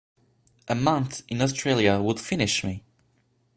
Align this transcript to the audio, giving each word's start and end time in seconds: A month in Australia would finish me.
A 0.67 0.73
month 0.73 1.21
in 1.27 1.43
Australia 1.43 1.99
would 2.01 2.19
finish 2.19 2.63
me. 2.63 2.83